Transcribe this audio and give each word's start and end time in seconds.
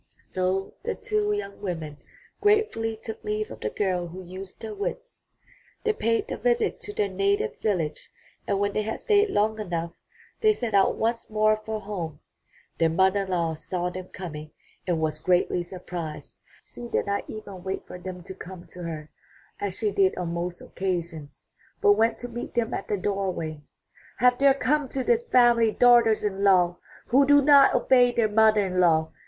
So 0.29 0.73
the 0.81 0.95
two 0.95 1.31
young 1.31 1.61
women 1.61 1.97
gratefully 2.41 2.99
took 3.03 3.23
leave 3.23 3.51
of 3.51 3.59
the 3.59 3.69
girl 3.69 4.07
who 4.07 4.23
used 4.23 4.63
her 4.63 4.73
wits. 4.73 5.27
They 5.83 5.93
paid 5.93 6.27
the 6.27 6.37
visit 6.37 6.79
to 6.79 6.91
their 6.93 7.07
native 7.07 7.59
village 7.61 8.09
and 8.47 8.59
when 8.59 8.73
they 8.73 8.81
had 8.81 8.99
stayed 9.01 9.29
long 9.29 9.59
enough 9.59 9.91
they 10.39 10.53
set 10.53 10.73
out 10.73 10.95
once 10.97 11.29
more 11.29 11.55
for 11.63 11.79
home. 11.81 12.19
Their 12.79 12.89
mother 12.89 13.25
in 13.25 13.27
law 13.29 13.53
saw 13.53 13.91
them 13.91 14.07
coming 14.07 14.49
and 14.87 14.99
was 14.99 15.19
greatly 15.19 15.61
surprised. 15.61 16.39
She 16.63 16.87
did 16.87 17.05
not 17.05 17.25
even 17.29 17.61
wait 17.63 17.85
for 17.85 17.99
them 17.99 18.23
to 18.23 18.33
275 18.33 18.41
MY 18.41 18.41
BOOK 18.41 18.43
HOUSE 18.49 18.49
come 18.49 18.67
to 18.73 18.89
her, 18.89 19.11
as 19.67 19.77
she 19.77 19.91
did 19.91 20.17
on 20.17 20.33
most 20.33 20.61
occasions, 20.61 21.45
but 21.79 21.91
went 21.91 22.17
to 22.17 22.27
meet 22.27 22.55
them 22.55 22.73
at 22.73 22.87
the 22.87 22.97
doorway. 22.97 23.61
Have 24.17 24.39
there 24.39 24.55
come 24.55 24.89
to 24.89 25.03
this 25.03 25.21
family 25.23 25.69
daughters 25.71 26.23
in 26.23 26.43
law 26.43 26.79
who 27.09 27.23
do 27.27 27.39
not 27.43 27.75
obey 27.75 28.11
their 28.11 28.27
mother 28.27 28.65
in 28.65 28.79
law?" 28.79 29.11